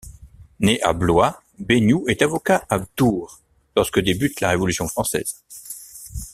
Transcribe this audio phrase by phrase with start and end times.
[0.61, 3.39] Né à Blois, Baignoux est avocat à Tours
[3.75, 5.43] lorsque débute la Révolution française.